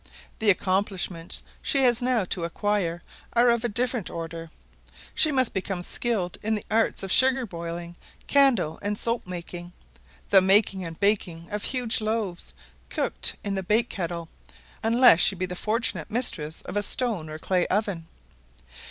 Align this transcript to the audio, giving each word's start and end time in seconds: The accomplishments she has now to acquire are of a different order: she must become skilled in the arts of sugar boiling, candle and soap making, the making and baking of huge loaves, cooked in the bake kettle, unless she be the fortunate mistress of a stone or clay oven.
The 0.39 0.49
accomplishments 0.49 1.43
she 1.61 1.83
has 1.83 2.01
now 2.01 2.25
to 2.25 2.43
acquire 2.43 3.03
are 3.33 3.51
of 3.51 3.63
a 3.63 3.69
different 3.69 4.09
order: 4.09 4.49
she 5.13 5.31
must 5.31 5.53
become 5.53 5.83
skilled 5.83 6.39
in 6.41 6.55
the 6.55 6.65
arts 6.71 7.03
of 7.03 7.11
sugar 7.11 7.45
boiling, 7.45 7.95
candle 8.25 8.79
and 8.81 8.97
soap 8.97 9.27
making, 9.27 9.73
the 10.29 10.41
making 10.41 10.83
and 10.83 10.99
baking 10.99 11.49
of 11.51 11.65
huge 11.65 12.01
loaves, 12.01 12.55
cooked 12.89 13.35
in 13.43 13.53
the 13.53 13.61
bake 13.61 13.89
kettle, 13.89 14.27
unless 14.81 15.19
she 15.19 15.35
be 15.35 15.45
the 15.45 15.55
fortunate 15.55 16.09
mistress 16.09 16.63
of 16.63 16.75
a 16.75 16.81
stone 16.81 17.29
or 17.29 17.37
clay 17.37 17.67
oven. 17.67 18.07